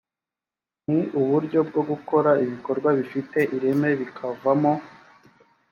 ni 0.91 1.01
uburyo 1.21 1.59
bwo 1.69 1.81
gukora 1.89 2.31
ibikorwa 2.43 2.89
bifite 2.97 3.39
ireme 3.55 3.89
bikavamo 3.99 4.73